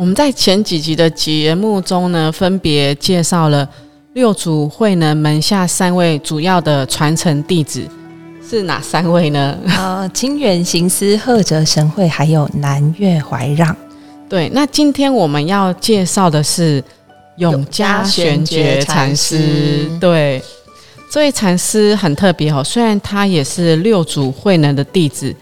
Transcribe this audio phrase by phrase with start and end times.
[0.00, 3.68] 我们在前几集的节目中呢，分别介绍了
[4.14, 7.86] 六祖慧能门下三位主要的传承弟子
[8.42, 9.58] 是哪三位呢？
[9.76, 13.76] 呃，清远行思、赫哲神会，还有南岳怀让。
[14.26, 16.82] 对，那今天我们要介绍的是
[17.36, 19.86] 永嘉玄觉禅师。
[20.00, 20.42] 对，
[21.10, 25.36] 这位禅师很特别哦，虽然他也是六祖慧能的弟子，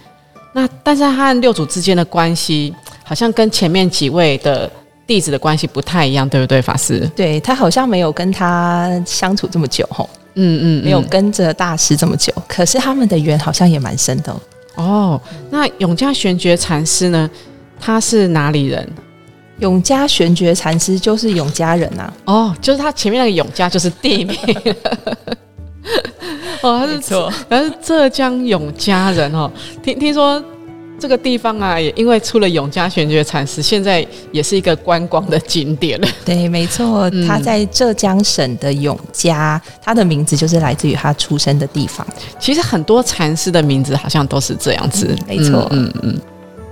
[0.53, 2.75] 那但是他和六祖之间的关系。
[3.09, 4.71] 好像跟前面几位的
[5.07, 7.11] 弟子的关系不太一样，对不对，法师？
[7.17, 14.37] 对他好像没有跟他相处这么久，吼，嗯嗯，没有跟着大师这么久，可是他们的缘好像也蛮深的
[14.75, 15.19] 哦。
[15.49, 17.31] 那永嘉玄觉禅师呢？
[17.81, 18.87] 他是哪里人？
[19.61, 22.13] 永嘉玄觉禅师就是永嘉人呐。
[22.27, 24.37] 哦，就是他前面那个永嘉就是地名。
[26.61, 29.51] 哦，他是错，他是浙江永嘉人哦。
[29.83, 30.45] 听听说。
[30.99, 36.09] 这个地方啊，也因为出了永嘉玄觉禅师，现在也是一个观光的景点了。
[36.27, 42.05] 对，没错，他在浙江省的永嘉，他的名字就是来自于他出生的地方。
[42.41, 45.17] 其实很多禅师的名字好像都是这样子。
[45.29, 46.19] 没错，嗯嗯。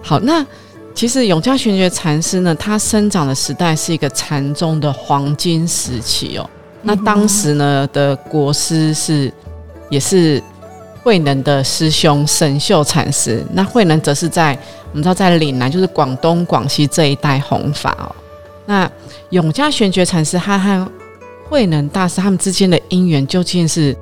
[0.02, 0.44] 好，那
[0.92, 6.50] 其实永嘉玄觉禅师呢，他生长的时代是一个禅宗的黄金时期哦。
[6.82, 9.32] 那当时呢的国师是，
[9.88, 10.42] 也是。
[11.06, 14.58] 慧能的师兄神秀禅师，那慧能则是在
[14.90, 18.12] 我们知道在岭南，就是广东、广西这一带弘法哦。
[18.64, 18.90] 那
[19.30, 20.90] 永嘉玄觉禅师他和
[21.48, 23.96] 慧能大师他们之间的因缘究竟是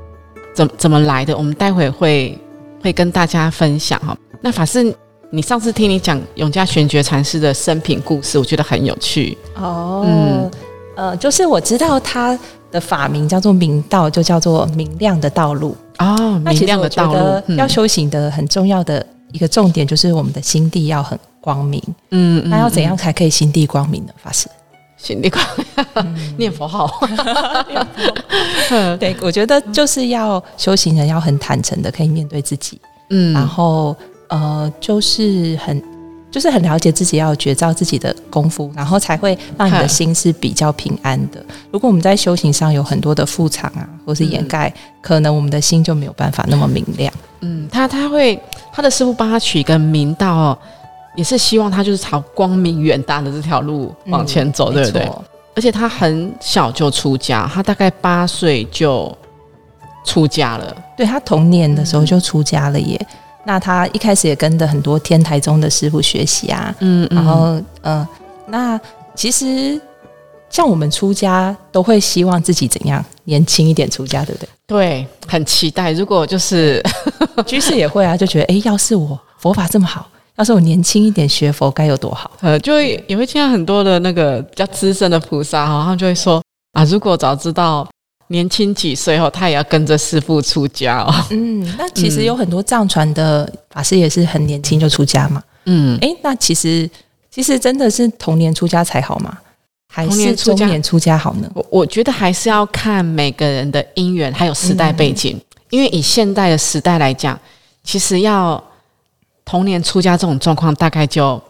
[0.54, 1.36] 怎怎么来的？
[1.36, 2.38] 我们待会会
[2.82, 4.16] 会跟大家分享哈。
[4.40, 4.82] 那法师，
[5.28, 10.06] 你上次听你讲永嘉玄觉禅师的生平故事，我觉得很有趣哦。
[10.06, 10.50] 嗯
[10.96, 12.38] 呃，就是我知道他
[12.70, 15.76] 的法名叫做明道，就叫做明亮的道路。
[15.98, 17.54] 哦，明亮的道路。
[17.56, 21.82] 要修行的很重要的一个重点，就是我们的心地要很光明。
[22.10, 24.12] 嗯，那要怎样才可以心地光明呢？
[24.22, 24.48] 法师，
[24.96, 25.44] 心地光，
[26.36, 26.90] 念佛号。
[28.98, 32.80] 对，我觉得就是要修行人要很坦诚的，可以面对自己。
[33.10, 33.96] 嗯，然后
[34.28, 35.82] 呃，就是很。
[36.34, 41.40] 就是很了解自己，要觉照自己的功夫，然后才会让你的心是比较平安的。
[41.70, 47.14] 如果我们在修行上有很多的副藏啊，或是掩盖，可能我们的心就没有办法那么明亮。
[47.42, 48.36] 嗯，他他会
[48.72, 50.58] 他的师傅帮他取一个名道，哦，
[51.14, 55.08] 也是希望他就是朝光明远大的这条路往前走，对不对？
[55.54, 59.16] 而且他很小就出家，他大概八岁就
[60.04, 60.76] 出家了。
[60.96, 63.06] 对他童年的时候就出家了耶。
[63.46, 68.06] 那他一开始也跟着很多天台宗的师傅学习啊，嗯，然后嗯，
[68.46, 68.80] 那
[69.14, 69.80] 其实
[70.48, 74.48] 像我们出家都会希望自己怎样年轻一点出家，对不对？
[74.66, 75.92] 对，很期待。
[75.92, 76.82] 如果就是
[77.46, 82.30] 居士也会啊，就觉得哎，要是我佛法这么好，要是我年轻一点学佛该有多好。
[82.40, 87.86] 呃，就会也会听到很多的那个比较资深的菩萨哈，他们就会说啊，如果早知道。
[88.34, 91.14] 年轻几岁后，他也要跟着师傅出家哦。
[91.30, 95.40] 嗯，那其实有很多藏传的法师也是很年轻就出家嘛。
[95.66, 96.90] 嗯，哎，那其实
[97.30, 99.38] 其实真的是童年出家才好吗？
[99.86, 101.48] 还是中年出家好呢？
[101.54, 105.40] 我我觉得还是要看每个人的因缘还有时代背景，
[105.70, 107.38] 因为以现代的时代来讲，
[107.84, 108.60] 其实要
[109.44, 111.40] 童年出家这种状况大概就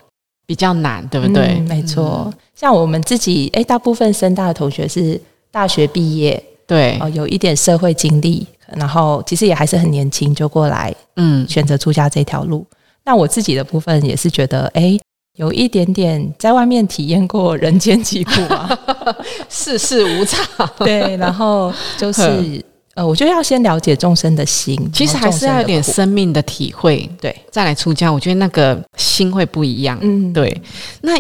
[0.44, 1.59] 比较难，对不对？
[1.61, 5.19] 没错，像我们自己，哎，大部分深大的同学是
[5.50, 6.44] 大学毕业。
[6.67, 12.67] 对，哦，有一点社会经历，然后其实也还是很年轻就过来，嗯，选择出家这条路。
[13.05, 14.99] 那我自己的部分也是觉得，哎，
[15.37, 18.79] 有一点点在外面体验过人间疾苦啊，
[19.50, 20.71] 世事无常。
[20.79, 29.99] 对，然后就是呃，我觉得要先了解众生的心，其实还是要有点生命的体会，对，再来出家，我觉得那个心会不一样。
[30.00, 30.62] 嗯，对。
[31.03, 31.19] 那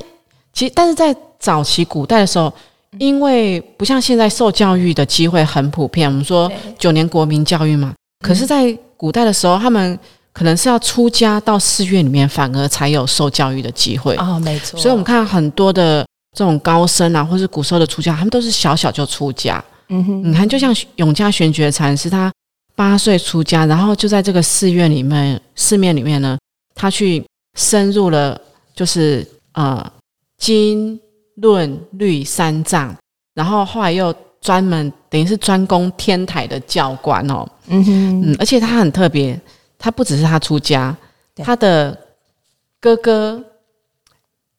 [0.54, 2.50] 其实，但是在早期古代的时候。
[2.98, 7.94] 因为不像现在受教育的机会很普遍，我们说九年国民教育嘛。
[8.24, 9.98] 可是，在古代的时候，他们
[10.32, 14.78] 可能是要出家到寺院里面，反而才有受教育的机会哦，没错。
[14.78, 16.06] 所以，我们看很多的
[16.36, 19.62] 这种高僧啊，或是古时候的出家，他们都是小小就出家。
[19.88, 22.32] 嗯哼，你看，就像永嘉玄觉禅师，他
[22.74, 26.38] 八岁出家，然后就在这个寺院里面、寺庙里面呢，
[26.74, 27.24] 他去
[27.58, 28.40] 深入了，
[28.74, 29.90] 就是呃。
[30.36, 31.00] 经、
[31.36, 32.94] 论、律三藏，
[33.34, 37.46] 然后后来又专门等于是专攻天台的教官哦。
[37.68, 39.40] 嗯哼，嗯，而且他很特别，
[39.78, 40.96] 他不只是他出家，
[41.36, 41.98] 他的
[42.80, 43.42] 哥哥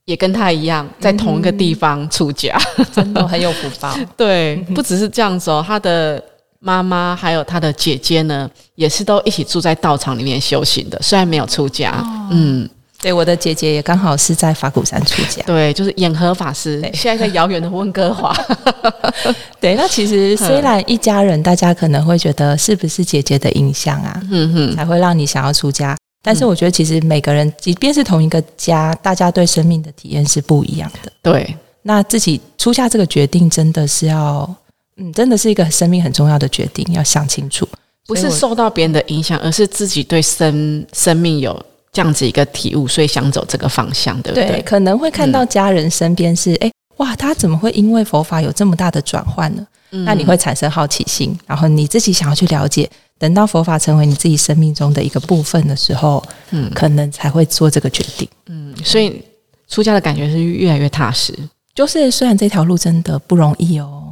[0.06, 2.58] 也跟他一样在同一个地方出家，
[2.92, 3.96] 真的很有福报。
[4.18, 6.24] 对，不只是这样子哦，他的。
[6.58, 12.02] 妈妈还有他的姐姐呢，也是都一起住在道场里面修行的，虽然没有出家。
[12.32, 12.68] 嗯，
[13.06, 15.44] 对，我的姐姐也刚好是在法鼓山出家。
[15.46, 18.36] 对，就是演和法师，现在在遥远的温哥华。
[19.62, 25.96] 对，那其实虽然一家人，大家可能会觉得是不是姐姐的影响啊，嗯哼，才会让你想要出家。
[26.24, 31.12] 但是我觉得，其实每个人即便是同一个家，大家对生命的体验是不一样的。
[31.22, 34.52] 对，那自己出家这个决定，真的是要。
[34.98, 37.68] 嗯，真的是一个生命很重要的决定，要想清楚，
[38.08, 41.62] 不是受到别人的影响，而是自己对生生命有
[41.96, 44.62] 这样子一个体悟，所以想走这个方向，对不对？
[44.64, 49.66] 可能会看到家人身边是，哎，哇，他怎么会因为佛法有这么大的转换呢？
[50.06, 56.22] 那你会产生好奇心，然后你自己想要去了解，等到佛法成为你自己生命中的一个部分的时候，
[56.52, 58.28] 嗯，可能才会做这个决定。
[58.48, 59.24] 嗯，所以
[59.70, 61.34] 出家的感觉是越来越踏实。
[61.74, 64.12] 就是虽然这条路真的不容易哦，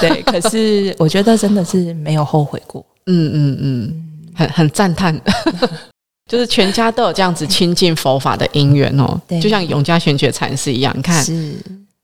[0.00, 2.84] 对， 可是我觉得真的是没有后悔过。
[3.06, 4.04] 嗯嗯嗯，
[4.34, 5.20] 很很赞叹，
[6.30, 9.20] 就是全家都有这样子亲近佛法的因缘哦。
[9.42, 11.24] 就像永嘉玄觉禅师一样，你看，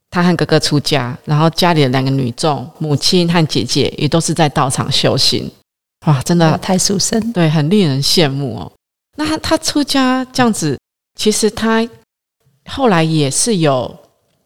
[0.09, 5.49] 他和哥哥出家，然后家里的两个女众，母亲和姐姐也都是在道场修行。
[6.05, 8.71] 哇，真的太殊胜，对，很令人羡慕哦。
[9.17, 10.77] 那他他出家这样子，
[11.15, 11.87] 其实他
[12.65, 13.95] 后来也是有。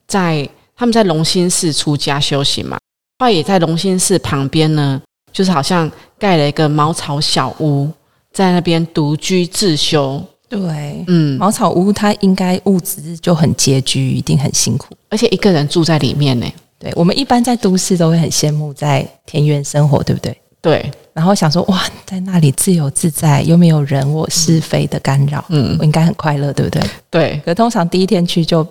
[0.08, 2.78] 在他们在龙兴寺出家修行嘛，
[3.18, 5.02] 后来也在龙兴寺旁边呢，
[5.34, 7.92] 就是好像盖了一个茅草小屋，
[8.36, 10.22] 在那边独居自修。
[10.48, 10.60] 对，
[11.08, 16.46] 嗯，茅草屋它应该物资就很拮据，一定很辛苦，而且一个人住在里面呢。
[16.78, 20.38] 对，我们一般在都市都会很羡慕在田园生活，对不对？
[20.62, 26.84] 对，然后想说哇，在那里自由自在，又没有人我是非的干扰，嗯，我应该很快乐，对不对？
[27.10, 28.66] 对，可通常第一天去就。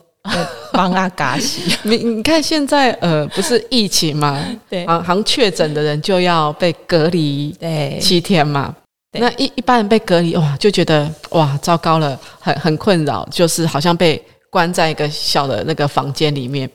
[0.72, 4.43] 帮阿嘎洗， 你你看现在呃不是疫情嘛？
[4.70, 8.75] 对，行行确诊的人就要被隔离对七天嘛。
[9.14, 16.69] 那一一般人被隔离哇，就觉得哇糟糕了，很很困扰，就是好像被关在一个小的那个房间里面。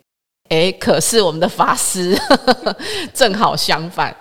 [0.49, 2.19] 哎，可是我们的法师
[3.13, 4.15] 正好相反。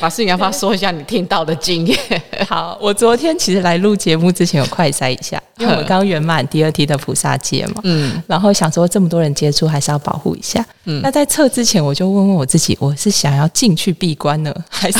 [0.00, 1.96] 法师，你要不要说一下你听到的经验？
[2.48, 10.62] 好，我昨天其实来录节目之前有快筛一下， 因为我们刚圆满第二梯的菩萨戒嘛，嗯，然后想说这么多人接触，还是要保护一下。
[10.86, 14.98] 嗯，那在测之前，我就问问我自己，我是想要进去闭关呢，还是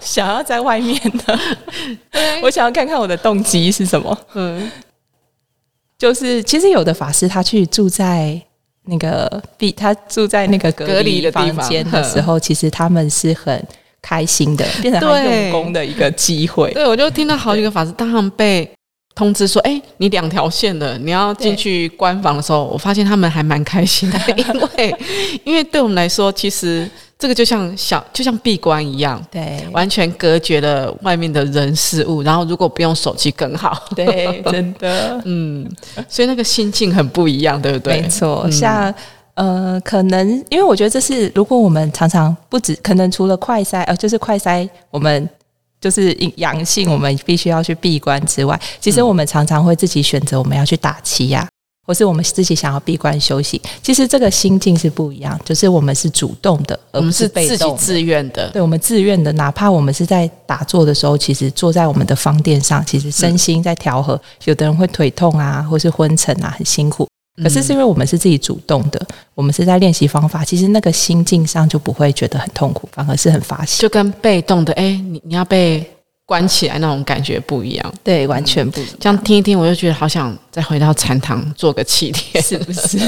[0.00, 1.38] 想要在外面的？
[2.42, 4.18] 我想要看看我的动机是什么。
[4.34, 4.70] 嗯，
[5.98, 8.40] 就是其实有的法师他去住在。
[8.90, 13.62] 那个避他住在那个隔离的房间的时候，其实他们是很
[14.00, 16.72] 开心的，变成他用功的一个机会。
[16.72, 18.66] 对，我就听到好几个法师，当他们被
[19.14, 24.96] 通知说：“哎，你两条线的，你要进去关房的时候，我发现他们还蛮开心的， 因为
[25.44, 26.88] 因为对我们来说，其实。
[27.18, 32.22] 这个就像小，就像闭关一样，对，完全隔绝了外面的人事物。
[32.22, 35.68] 然后如果不用手机更好，对， 真的，嗯，
[36.08, 38.00] 所以那个心境很不一样，对不对？
[38.00, 38.94] 没错，像
[39.34, 45.28] 呃，可能因为我觉得这是，如果我们常常不止，可能除了快筛，呃，就是快筛，我们
[45.80, 51.48] 就是阳性，我们必须要去闭关之外，其实我们常常会自己选择我们要去打气呀。
[51.88, 58.50] 或是我们自己想要闭关休息，其实这个心境是不一样，就是我们是主动的，而不是被动、自愿的。
[58.50, 64.20] 对，我们自愿的，哪怕我们是在打坐的时候，其实坐在我们的方垫上，其实身心在调和。
[64.44, 67.08] 有的人会腿痛啊，或是昏沉啊，很辛苦。
[67.42, 69.00] 可是是因为我们是自己主动的，
[69.34, 73.80] 我们是在练习方法，其实那个心境上就不会觉得很痛苦，反而是很发现。
[73.80, 75.90] 就跟被动的，哎，你你要被。
[76.28, 78.84] 关起来那种感觉不一样，对，完全不。
[79.00, 82.98] 这样听一听，我就觉得好想再回到禅堂做个七天，是不是？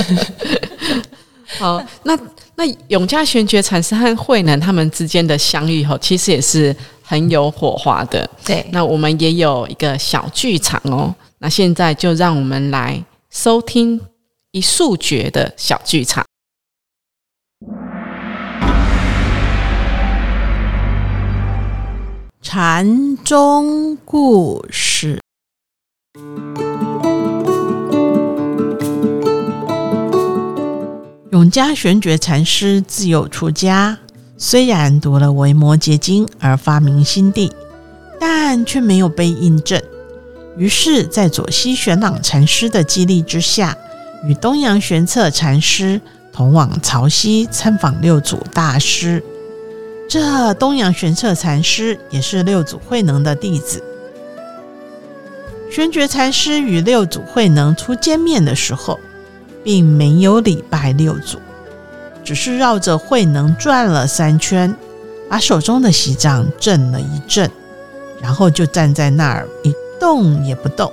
[1.59, 2.19] 好，那
[2.55, 8.27] 那永嘉玄觉禅师和慧能他们之间的相遇后，其实也是很有火花的。
[8.43, 11.15] 对，那我们也有一个小剧场哦。
[11.41, 14.01] 那现在就让我们来收听
[14.53, 16.25] 一束觉的小剧场。
[22.43, 25.21] 禅宗故事。
[31.31, 33.99] 永嘉玄觉禅师自幼出家，
[34.39, 37.53] 虽然读了《维摩诘经》而发明心地，
[38.19, 39.79] 但却没有被印证。
[40.57, 43.77] 于是，在左西玄朗禅师的激励之下，
[44.25, 46.01] 与东阳玄策禅师
[46.33, 49.23] 同往潮汐参访六祖大师。
[50.11, 53.81] 这东阳玄策禅师也是六祖慧能的弟子。
[55.71, 58.99] 玄觉禅师与六祖慧能初见面的时候，
[59.63, 61.39] 并没有礼拜六祖，
[62.25, 64.75] 只是绕着慧能转了三圈，
[65.29, 67.49] 把手中的席杖震了一震，
[68.21, 70.93] 然后就站在那儿一动也不动。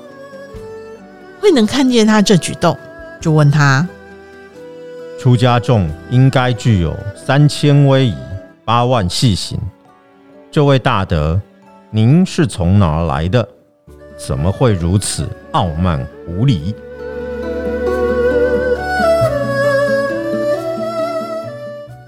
[1.42, 2.78] 慧能看见他这举动，
[3.20, 3.88] 就问他
[5.20, 8.16] ：“出家众应该具有三千威仪。”
[8.68, 9.58] 八万细行，
[10.52, 11.40] 这位大德，
[11.90, 13.48] 您是从哪儿来的？
[14.18, 16.76] 怎么会如此傲慢无礼？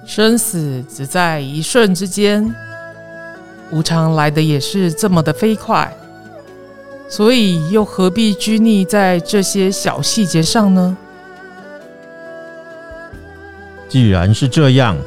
[0.06, 2.54] 生死只在一瞬之间，
[3.72, 5.89] 无常来的也是这么的飞快，
[7.08, 10.98] 所以又何必拘泥在这些小细节上呢？
[13.88, 14.98] 既然是这样。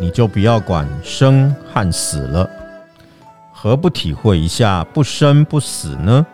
[0.00, 2.48] 你就不要管生和死了，
[3.52, 6.26] 何不体会一下不生不死呢？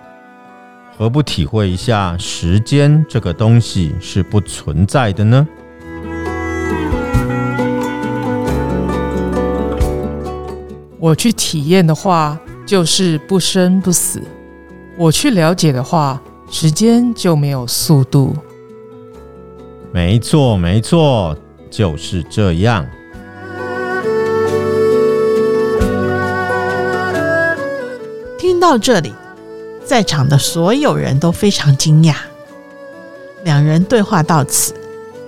[0.96, 5.46] 何不体会一下时间这个东西是不存在的呢？
[10.98, 14.20] 我去体验的话，就是不生不死；
[14.98, 18.36] 我去了解的话，时间就没有速度。
[19.92, 21.34] 没错，没错，
[21.70, 22.86] 就是这样。
[28.60, 29.14] 到这里，
[29.84, 32.14] 在场的所有人都非常惊讶。
[33.42, 34.74] 两人对话到此，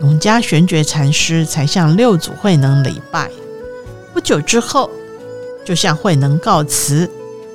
[0.02, 3.30] 永嘉玄觉禅师才向六祖慧能礼拜。
[4.12, 4.90] 不久之后，
[5.64, 7.10] 就向慧能告辞，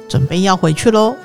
[0.09, 1.15] 准备要回去喽。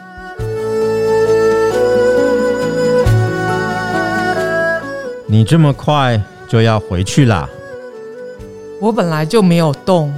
[5.26, 7.48] 你这么快就要回去啦？
[8.78, 10.12] 我本来就没有动，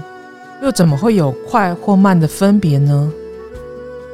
[0.61, 3.12] 又怎么会有快或慢的分别呢？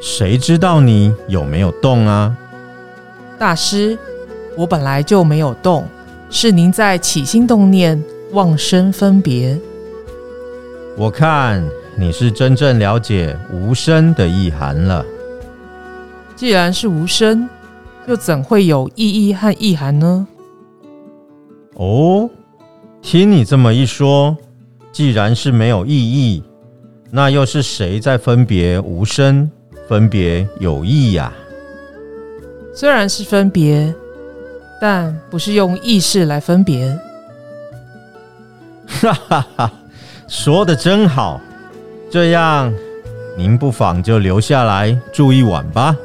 [0.01, 2.35] 谁知道你有没有动啊，
[3.39, 3.99] 大师？
[4.57, 5.87] 我本来就没有动，
[6.31, 8.03] 是您在起心动念、
[8.33, 9.59] 妄生分别。
[10.97, 11.63] 我看
[11.97, 15.05] 你是真正了解无声的意涵了。
[16.35, 17.47] 既然是无声，
[18.07, 20.27] 又怎会有意义和意涵呢？
[21.75, 22.29] 哦，
[23.03, 24.35] 听你这么一说，
[24.93, 26.43] 既然是没有意义，
[27.11, 29.51] 那又是谁在分别无声？
[29.91, 31.33] 分别有意呀，
[32.73, 33.93] 虽然是分别，
[34.81, 36.97] 但不是用意识来分别。
[38.87, 39.73] 哈哈哈，
[40.29, 41.41] 说的真好，
[42.09, 42.73] 这样
[43.37, 45.97] 您不妨就留下来住一晚吧。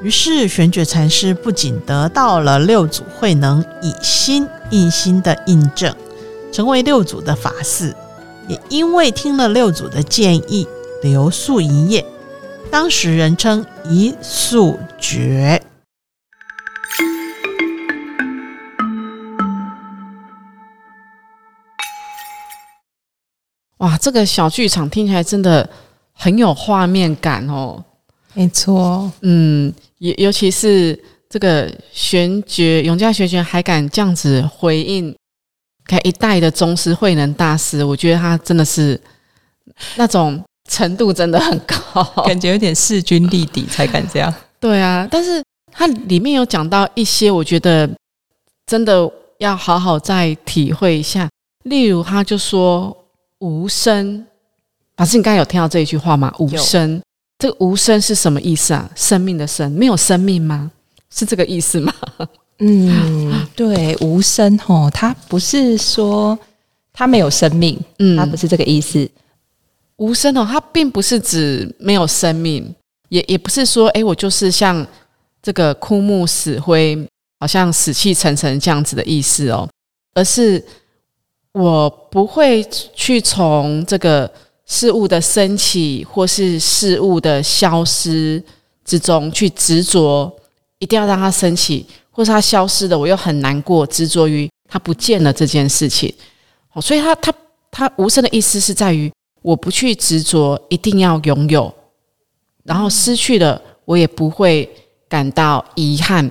[0.00, 5.94] 于是玄觉禅师不仅得到了六祖慧能以心印心的印证，
[6.50, 7.92] 成为六祖的法嗣。
[8.48, 10.66] 也因为听了六祖的建议，
[11.02, 12.04] 留宿一夜，
[12.70, 15.60] 当时人称一宿诀。
[23.78, 25.68] 哇，这个小剧场听起来真的
[26.12, 27.84] 很有画面感哦。
[28.32, 30.98] 没错，嗯，尤尤其是
[31.28, 35.14] 这个玄觉永嘉玄觉还敢这样子回应。
[35.86, 39.00] 看一代的宗师慧能大师，我觉得他真的是
[39.96, 44.32] 那种程度真的很高，感觉有点势均力敌才敢这样。
[44.58, 47.88] 对啊，但是他里面有讲到一些，我觉得
[48.66, 51.28] 真的要好好再体会一下。
[51.64, 52.96] 例如，他就说
[53.40, 54.26] “无声”，
[54.96, 57.00] 法师，你刚才有听到这一句话吗？“无声”，
[57.38, 58.90] 这个“无声”是什么意思啊？
[58.94, 60.70] 生命的“生”，没有生命吗？
[61.10, 61.92] 是这个意思吗？
[62.58, 66.38] 嗯，对，无声吼，它不是说
[66.92, 69.08] 它没有生命，嗯，它不是这个意思。
[69.96, 72.74] 无声哦，它并不是指没有生命，
[73.08, 74.86] 也也不是说，哎，我就是像
[75.42, 77.06] 这个枯木死灰，
[77.40, 79.68] 好像死气沉沉这样子的意思哦，
[80.14, 80.62] 而是
[81.52, 84.30] 我不会去从这个
[84.66, 88.42] 事物的升起或是事物的消失
[88.84, 90.34] 之中去执着，
[90.78, 91.86] 一定要让它升起。
[92.10, 96.10] 或是它消失的，我又很难过，执着于它不见了这件事情。
[96.72, 97.30] 哦，所以它它
[97.70, 101.70] 它无声的意思是在于，我不去执着，一定要拥有，
[102.64, 104.66] 然后失去了，我也不会
[105.10, 106.30] 感到遗憾，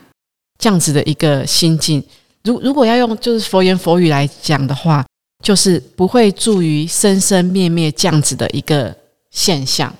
[0.57, 2.03] 这样子的一个心境。
[2.43, 5.05] 如如果要用就是佛言佛语来讲的话，
[5.43, 8.95] 就是不会助于生生灭灭这样子的一个
[9.29, 9.93] 现象。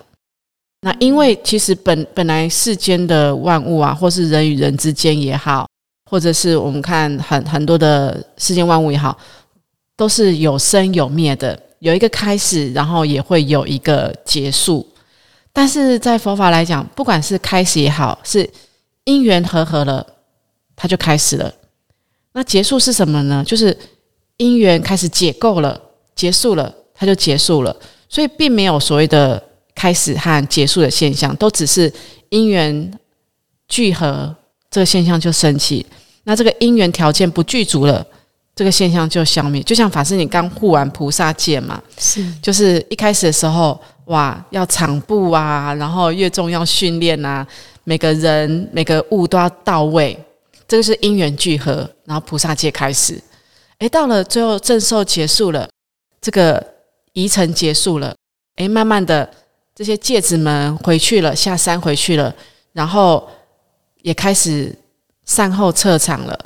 [0.86, 5.68] 那因为其实本本来世间的万物啊，或是人与人之间也好，
[6.08, 9.18] 或者是我们看很很多的世间万物也好，
[9.96, 14.86] 都是有生有灭的，有一个开始，然后也会有一个结束。
[15.52, 18.48] 但是在佛法来讲，不管是开始也好，是
[19.02, 20.06] 因缘和合了，
[20.76, 21.52] 它就开始了。
[22.32, 23.42] 那结束是什么呢？
[23.44, 23.76] 就是
[24.36, 25.80] 因缘开始解构了，
[26.14, 27.76] 结束了，它就结束了。
[28.08, 29.42] 所以并没有所谓的。
[29.76, 31.92] 开始和结束的现象，都只是
[32.30, 32.98] 因缘
[33.68, 34.34] 聚合，
[34.70, 35.84] 这个现象就升起。
[36.24, 38.04] 那这个因缘条件不具足了，
[38.54, 39.62] 这个现象就消灭。
[39.62, 47.46] 就像法师你刚护完菩萨戒嘛，是，就是一开始的时候，哇，要场布啊，然后越重要训练啊，
[47.84, 50.18] 每个人每个物都要到位，
[50.66, 53.22] 这个是因缘聚合，然后菩萨戒开始。
[53.80, 55.68] 诶，到了最后正受结束了，
[56.20, 56.66] 这个
[57.12, 58.16] 仪程结束了，
[58.56, 59.30] 诶，慢慢的。
[59.76, 62.34] 这些戒指们回去了，下山回去了，
[62.72, 63.28] 然后
[64.00, 64.74] 也开始
[65.26, 66.36] 善后撤场了。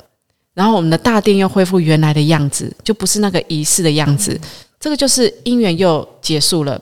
[0.53, 4.37] 然后我们的大殿又恢复原来的样子，就不是那个仪式的样子。
[4.77, 6.79] 这个就是因缘又结束了。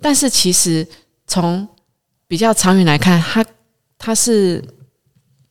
[0.00, 0.86] 但是其实
[1.26, 1.68] 从
[2.26, 3.44] 比较长远来看，它
[3.98, 4.64] 它是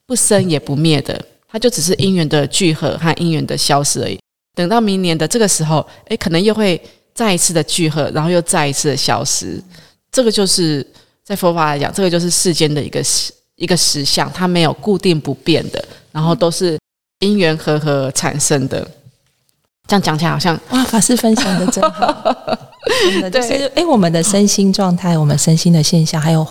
[0.04, 4.18] 不生也不灭的，它就只是因缘的聚合和因缘的消失而已。
[4.56, 6.82] 等到明年的这个时候，诶，可能又会
[7.14, 9.62] 再一次的聚合，然后又再一次的消失。
[10.12, 10.86] 这个就是
[11.24, 13.02] 在佛法来讲，这个就是世间的一个
[13.56, 16.78] 一个实相，它没有固定不变的，然后都是
[17.20, 18.86] 因缘和合产生的。
[19.86, 22.36] 这样讲起来好像哇，法师分享的真好，
[23.02, 26.46] 真的就是哎，我们的身心状态，我们身心的现象，还有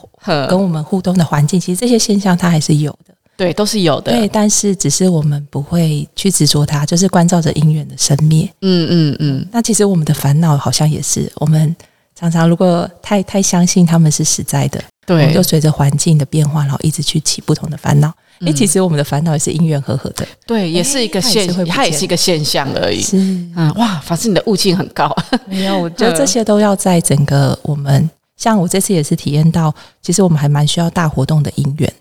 [0.49, 4.11] 跟我们互动的环境，其实这些现象它还是有的，对，都是有的。
[4.11, 8.49] 对，但是只是我们不会去执着它，就是关照着因缘的生灭。
[8.61, 9.47] 嗯嗯嗯。
[9.53, 11.75] 那其实我们的烦恼好像也是我们。
[12.19, 18.11] 常常如果太太相信他们是实在的，对，就随着环境的变化，然后一直去起不同的烦恼。
[18.41, 23.01] 哎，其实我们的烦恼也是因缘和合的，对，也是一个现，它也是一个现象而已。
[23.01, 23.17] 是，
[23.55, 25.15] 嗯，哇，反正你的悟性很高。
[25.47, 31.93] 没有，我觉得这些都要在整个我们，像我这次也是体验到，其实我们还蛮需要大活动的因缘。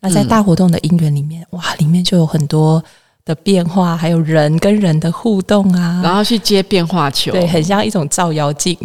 [0.00, 2.82] 那在大活动的因缘里面，哇，里面就有很多。
[3.24, 8.76] 的变化，还有人跟人的互动啊，然后去接变化球，对，很像一种照妖镜，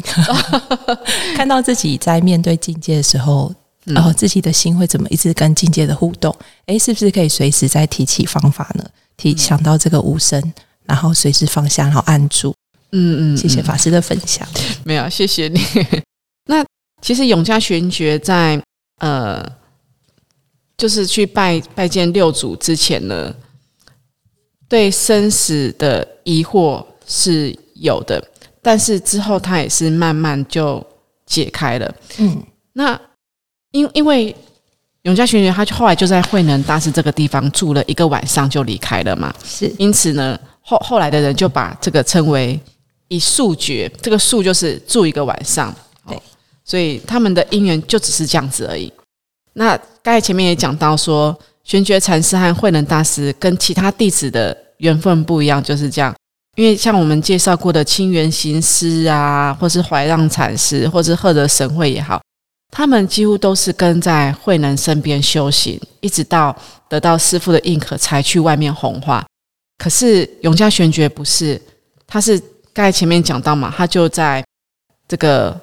[1.35, 6.33] 看到自己在面对境界的时候，然后自己的心会怎么一直跟境界的互动？
[6.67, 8.85] 诶，是不是可以随时再提起方法呢？
[9.17, 10.41] 提想到这个无声，
[10.85, 12.55] 然后随时放下，然后按住。
[12.91, 14.47] 嗯嗯，谢谢法师的分享。
[14.85, 15.61] 没有，谢谢你。
[16.45, 16.65] 那
[17.01, 18.59] 其实永嘉玄觉在
[18.99, 19.45] 呃，
[20.77, 23.35] 就是去拜拜见六祖之前呢。
[24.69, 28.23] 对生死的疑惑是有的，
[28.61, 30.85] 但是之后他也是慢慢就
[31.25, 31.95] 解开了。
[32.19, 33.01] 嗯，那
[33.71, 34.35] 因因为
[35.01, 39.33] 永嘉玄觉他后来就在慧能大师这个地方住了一个晚上就离开了嘛。
[39.43, 42.59] 是，因此呢，后后来的人就把这个称为
[43.07, 45.75] 一宿绝，这个宿就是住一个晚上。
[46.07, 46.21] 对，
[46.63, 48.93] 所以他们的因缘就只是这样子而已。
[49.53, 51.35] 那刚才前面也讲到说。
[51.69, 56.11] 玄觉禅师和慧能大师跟其他弟子的缘分不一样，就是这样。
[56.55, 62.19] 因为像我们介绍过的清源行师啊，或是怀让禅师，或是赫德神会也好，
[62.71, 69.23] 他们几乎都是跟在慧能身边修行，一直到得到师父的认可才去外面弘化。
[69.77, 71.61] 可是永嘉玄觉不是，
[72.07, 72.39] 他是
[72.73, 74.43] 刚才前面讲到嘛，他就在
[75.07, 75.55] 这个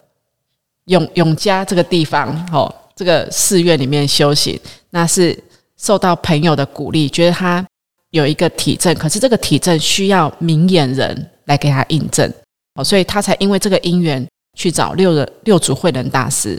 [0.85, 4.57] 永永嘉这个地方，哦，这个寺院里面修行，
[4.91, 5.37] 那是。
[5.81, 7.67] 受到朋友的鼓励，觉得他
[8.11, 12.33] 有一个体证，可是这个体证需要明眼人来给他印证，
[12.75, 16.59] 哦，所以他才因为这个因缘去找六人六祖慧能大师，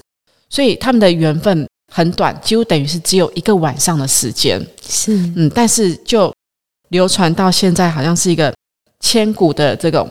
[0.50, 5.16] 所以他们的缘分很短，几乎等于是只有一个晚上的时间，是。
[5.36, 6.32] 嗯，但是就
[6.90, 8.54] 流传到现在，好像是一个
[9.00, 10.08] 千古的这种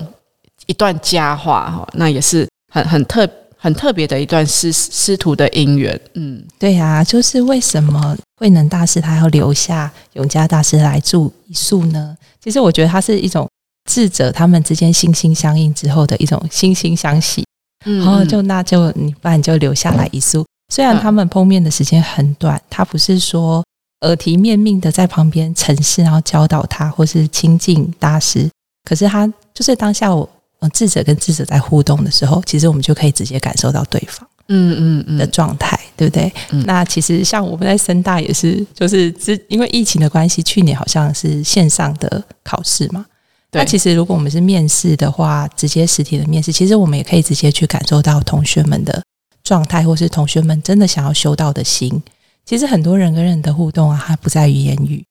[0.66, 3.29] 一段佳话哈，那也是很很特
[3.66, 8.16] 很特别的一段师师徒的姻缘，嗯，对呀，就是为什么。
[8.38, 12.16] 慧能大师他要留下永嘉大师来住一宿呢？
[12.40, 13.48] 其实我觉得他是一种
[13.90, 17.44] 智者他们之间心心相印之后的一种惺惺相惜。
[17.85, 20.46] 然后就那就你不然就留下来一宿。
[20.72, 23.64] 虽然他们碰面的时间很短，他不是说
[24.02, 28.48] 耳提面命的在旁边陈示，然后教导他或是亲近大师。
[28.88, 30.29] 可是他就是当下我
[30.73, 34.29] 智者跟智者在互动的时候，其实我们就可以直接感受到对方。
[34.49, 36.33] 嗯嗯嗯的状态，对不对？
[36.66, 43.05] 那其实像我们在深大也是，就是之因为疫情的关系，去年好像是线上的考试嘛。
[43.51, 49.03] 那其实如果我们是面试的话，直接实体的面试，其实我们也可以直接去感受到同学们的
[49.42, 52.01] 状态，或是同学们真的想要修道的心。
[52.45, 55.05] 其实很多人跟人的互动啊，它不在于言语，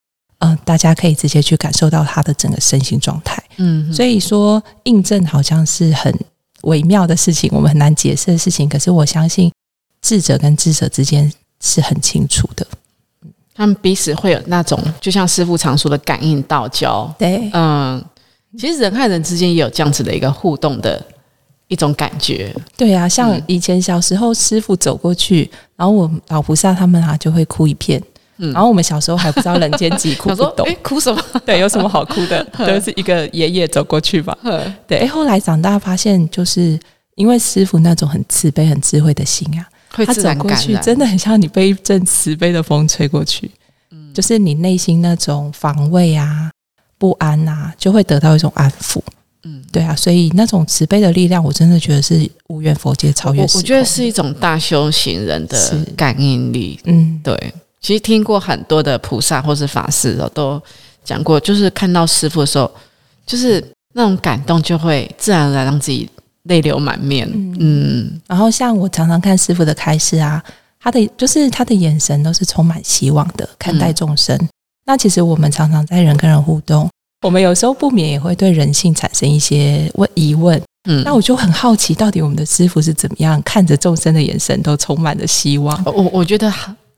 [0.46, 3.44] 嗯，大家可以直接去感受到他的整个身心状态。
[3.58, 6.14] 嗯，所以说印证好像是很
[6.62, 8.68] 微妙的事情，我们很难解释的事情。
[8.68, 9.52] 可是我相信
[10.02, 11.32] 智者跟智者之间
[11.62, 12.68] 是很清楚的，
[13.54, 17.14] 他们彼此会有那种，就像师傅常说的感应道交。
[17.18, 18.04] 对，嗯，
[18.58, 21.04] 其实人和人之间也有这样子的一个互动的
[21.68, 22.54] 一种感觉。
[22.76, 28.02] 对啊，像以前小时候师傅走过去，然后我老菩萨他们啊就会哭一片。
[28.38, 31.21] 然后我们小时候还不知道人间疾苦， 不懂，哭什么？
[31.45, 32.43] 对，有什么好哭的？
[32.58, 34.38] 都是一个爷爷走过去吧。
[34.88, 36.78] 对，哎，后来长大发现，就是
[37.15, 43.50] 因为师傅那种很慈悲、很智慧的心啊，他走过去真的很像你被一阵慈悲的风吹过去，
[43.91, 46.52] 嗯，就是你内心那种防卫啊、
[46.98, 49.00] 不安啊，就会得到一种安抚。
[49.48, 53.43] 嗯，对啊，所以那种慈悲的力量，我真的觉得是无缘佛界超越。
[53.43, 56.80] 我觉得是一种大修行人的感应力。
[56.86, 57.54] 嗯，对。
[57.86, 60.60] 其实听过很多的菩萨或是法师哦，都
[61.04, 62.71] 讲过，就是看到师傅的时候，
[63.28, 66.10] 就是那种感动，就会自然而然让自己
[66.45, 67.30] 泪流满面。
[67.60, 70.43] 嗯，然后像我常常看师傅的开示啊，
[70.80, 74.36] 他的就是他的眼神都是充满希望的，看待众生。
[74.88, 76.89] 那其实我们常常在人跟人互动，
[77.21, 80.60] 我们有时候不免也会对人性产生一些问疑问。
[80.89, 85.80] 嗯，那我就很好奇，到底我们的师傅是怎么样看着众生的眼神都充满了希望？
[85.86, 86.52] 我我觉得。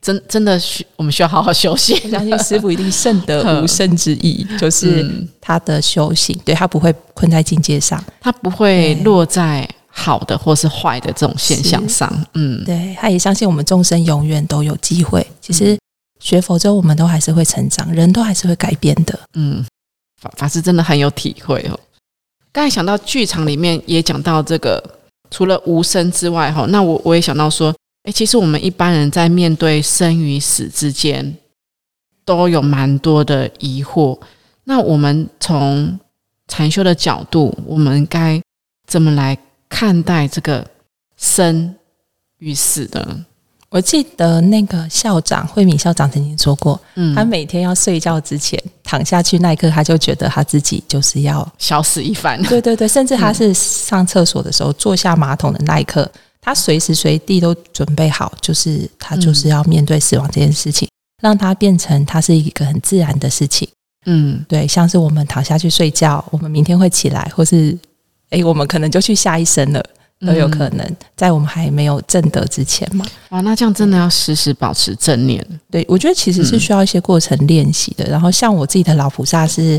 [0.07, 1.93] 真真的需我们需要好好休息。
[2.09, 5.05] 相信师傅一定胜得 无胜之意，就是
[5.41, 12.09] 他的修行，对他不会困在境界上，他不会落在好的或是坏的这种现象上。
[12.35, 15.25] 嗯，对，他也相信我们众生永远都有机会。
[15.41, 15.77] 其实
[16.21, 19.19] 学佛之后，我们都还是会成长，人都还是会改变的。
[19.33, 19.65] 嗯，
[20.21, 21.77] 法法师真的很有体会哦。
[22.53, 24.81] 刚才想到剧场里面也讲到这个，
[25.29, 27.75] 除了无声之外，哈，那我我也想到说。
[28.07, 31.35] 哎，其实我们一般人在面对生与死之间，
[32.23, 34.17] 都有蛮多的疑惑。
[34.63, 35.99] 那我们从
[36.47, 38.41] 禅修的角度，我们该
[38.87, 40.65] 怎么来看待这个
[41.17, 41.75] 生
[42.37, 43.25] 与死呢？
[43.67, 52.41] 我记得那个校长慧敏校长曾经说过，嗯，他每天要睡觉之前躺下去那一刻，他就觉得他自己就是要消死一番。
[52.43, 56.09] 对对对，甚至他是上厕所的时候坐下马桶的那一刻。
[56.47, 60.87] 他随时随地都准备好，就是他就是要面对死亡这件事情，
[61.21, 63.67] 让他变成他是一个很自然的事情。
[64.05, 67.77] 嗯，对，像是我们躺下去睡觉，我们明天会起来，或是
[68.29, 69.85] 哎，我们可能就去下一生了，
[70.21, 73.05] 都有可能在我们还没有正德之前嘛。
[73.31, 75.45] 哇，那这样真的要时时保持正念。
[75.69, 78.05] 对，我觉得其实是需要一些过程练习的。
[78.05, 79.73] 然后像我自己的老菩萨是，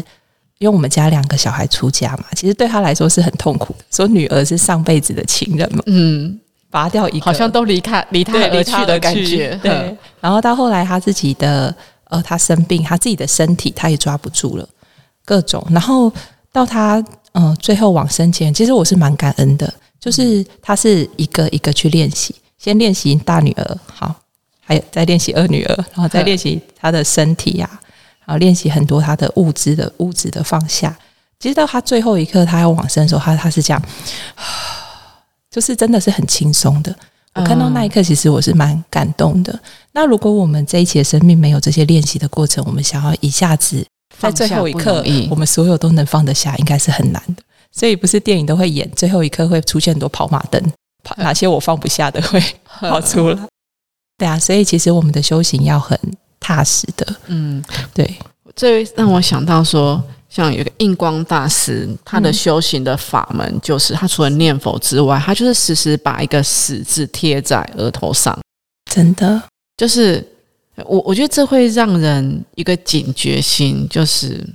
[0.58, 5.82] 因为我们家两个小孩出家嘛，其实对他来说是很痛苦的，说女儿是上辈子的情人嘛。
[5.86, 6.38] 嗯。
[6.70, 9.58] 拔掉一个，好像都离开离他而去的感觉。
[9.62, 14.68] 对，然后到后来他自己的呃，他生病，他自己的身体他也抓不住了，
[15.24, 15.66] 各种。
[15.70, 16.12] 然后
[16.52, 17.02] 到他
[17.32, 24.14] 呃最后往生前，其实我是蛮感恩的，就是他是一个一个去练习，先练习大女儿，好，
[24.60, 27.68] 还有再练习二女儿，然后再练习他的身体呀，
[28.26, 30.96] 然后练习很多他的物质的物质的放下。
[31.40, 33.82] 其实到他最后一刻，他要往生的时候，他他是这样。
[35.50, 36.94] 就是真的是很轻松的，
[37.34, 39.58] 我看到那一刻，其实我是蛮感动的。
[39.92, 43.84] 那如果我们这一期的生命没有这些练习的过程，我们想要一下子
[44.18, 47.42] 在最后一刻，我们所有都能放得下，应该是很难的。
[47.72, 50.62] 所以不是电影都会演最后一刻会出现很多跑马灯，
[51.02, 53.38] 跑哪些我放不下的会跑出来。
[54.18, 55.98] 对啊，所以其实我们的修行要很
[56.38, 57.06] 踏实的。
[57.26, 58.16] 嗯，对，
[58.54, 60.02] 这让我想到说。
[60.28, 68.38] 像有个印光大师，他的修行的法门就是，他除了念佛之外，他就是时时把一个死字贴在额头上。
[68.90, 69.42] 真的，
[69.76, 70.26] 就是
[70.84, 74.46] 我我觉得这会让人一个警觉心，就是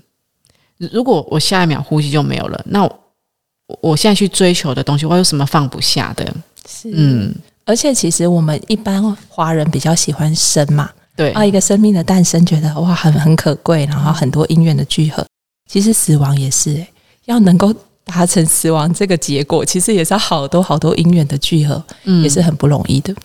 [0.78, 3.00] 如果我下一秒呼吸就没有了，那我
[3.82, 6.26] 我现在去追求的东西，我有什么放不下的？
[6.70, 7.34] 是，嗯，
[7.66, 15.26] 而且其实我们一般华人比较喜欢生嘛，对啊，一个生命的诞生，觉得哇很很可贵，然后很多因缘的聚合。
[15.68, 16.86] 其实死亡也是，
[17.26, 17.74] 要能够
[18.04, 23.16] 达成死亡这个结果，其实也是好多好多因缘的聚合，嗯也是很不容易的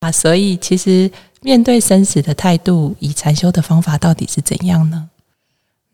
[0.00, 0.12] 啊。
[0.12, 5.08] 所以，其实面对生死的态度，以禅修的方法到底是怎样呢？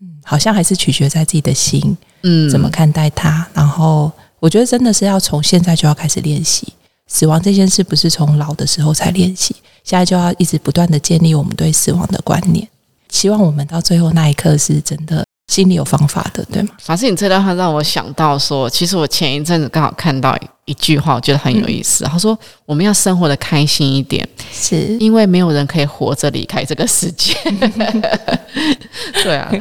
[0.01, 3.47] 嗯，好像还是取决在自己的心，嗯，怎么看待它。
[3.55, 4.11] 然后，
[4.41, 6.73] 我觉得真的是要从现在就要开始练习
[7.07, 12.67] 死亡这件事，不是从老的时候才练习，现在就要一直不断的建立我们对死亡的观念。
[13.09, 16.69] 希望我们到最后那一刻是真的心里有方法的，对吗？
[16.81, 22.05] 法师，你这段话让我想到说，其实我前一阵子刚好看到一句话，我觉得很有意思。
[22.05, 27.35] 他说：“我们要生活的开心一点，是因为没有人可以活着离开这个世界。”
[29.23, 29.53] 对啊。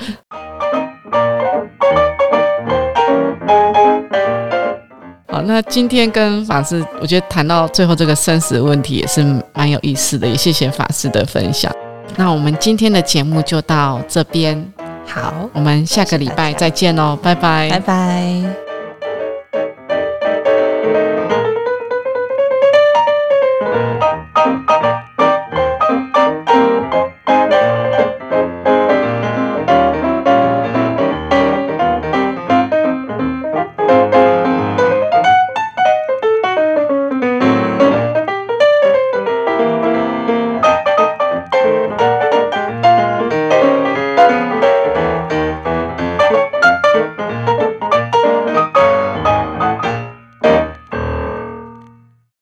[5.28, 11.70] 好，那今天跟法师，我觉得谈到最后这个生死的问题也是蛮有意思的，也谢谢法师的分享。
[12.16, 14.72] 那我们今天的节目就到这边。
[15.14, 18.71] 好，我们下个礼拜再见喽，拜拜，拜拜。